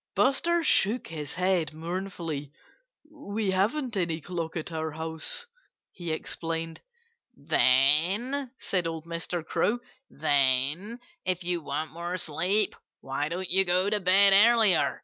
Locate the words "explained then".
6.11-8.49